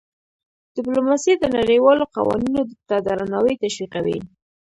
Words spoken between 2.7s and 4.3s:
ته درناوی تشویقوي.